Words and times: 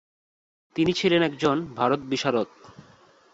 তিনি 0.75 0.91
ছিলেন 0.93 1.21
একজন 1.23 1.57
ভারতবিশারদ। 1.75 2.49